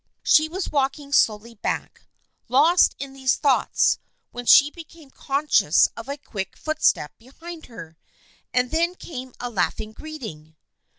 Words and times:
She 0.23 0.49
was 0.49 0.71
walking 0.71 1.13
slowly 1.13 1.53
back, 1.53 2.07
lost 2.47 2.95
in 2.97 3.13
these 3.13 3.35
thoughts, 3.35 3.99
when 4.31 4.47
she 4.47 4.71
became 4.71 5.11
conscious 5.11 5.89
of 5.95 6.09
a 6.09 6.17
quick 6.17 6.57
footstep 6.57 7.15
behind 7.19 7.67
her, 7.67 7.97
and 8.51 8.71
then 8.71 8.95
came 8.95 9.31
a 9.39 9.51
laughing 9.51 9.91
greeting. 9.93 10.55